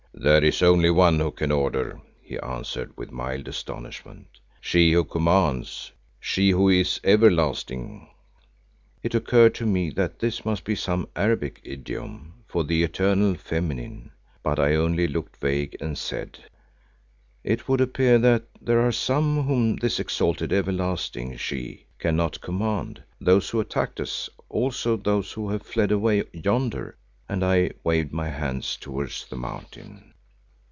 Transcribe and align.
"There 0.13 0.43
is 0.43 0.61
only 0.61 0.91
one 0.91 1.19
who 1.19 1.31
can 1.31 1.51
order," 1.51 1.99
he 2.21 2.37
answered 2.41 2.95
with 2.95 3.11
mild 3.11 3.47
astonishment. 3.47 4.27
"'She 4.59 4.91
who 4.91 5.03
commands, 5.03 5.93
She 6.19 6.51
who 6.51 6.69
is 6.69 6.99
everlasting'!" 7.03 8.07
It 9.01 9.15
occurred 9.15 9.55
to 9.55 9.65
me 9.65 9.89
that 9.91 10.19
this 10.19 10.45
must 10.45 10.63
be 10.63 10.75
some 10.75 11.07
Arabic 11.15 11.59
idiom 11.63 12.33
for 12.45 12.63
the 12.63 12.83
Eternal 12.83 13.33
Feminine, 13.33 14.11
but 14.43 14.59
I 14.59 14.75
only 14.75 15.07
looked 15.07 15.37
vague 15.37 15.75
and 15.79 15.97
said, 15.97 16.37
"It 17.43 17.67
would 17.67 17.81
appear 17.81 18.19
that 18.19 18.43
there 18.61 18.85
are 18.85 18.91
some 18.91 19.43
whom 19.45 19.77
this 19.77 19.99
exalted 19.99 20.53
everlasting 20.53 21.35
She 21.37 21.87
cannot 21.97 22.41
command; 22.41 23.01
those 23.19 23.49
who 23.49 23.59
attacked 23.59 23.99
us; 23.99 24.29
also 24.49 24.97
those 24.97 25.31
who 25.31 25.49
have 25.49 25.63
fled 25.63 25.91
away 25.91 26.25
yonder," 26.31 26.95
and 27.27 27.43
I 27.45 27.71
waved 27.83 28.11
my 28.11 28.27
hand 28.27 28.61
towards 28.81 29.25
the 29.27 29.37
mountain. 29.37 30.09